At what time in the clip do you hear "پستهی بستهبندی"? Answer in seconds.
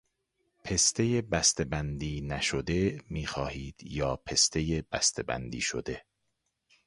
0.63-2.21